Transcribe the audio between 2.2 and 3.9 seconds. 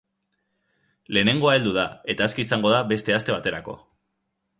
aske izango da beste aste baterako.